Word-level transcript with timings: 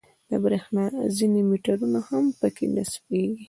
د 0.29 0.31
برېښنا 0.43 0.83
ځینې 1.17 1.41
میټرونه 1.49 1.99
هم 2.09 2.25
په 2.39 2.47
کې 2.55 2.65
نصبېږي. 2.75 3.35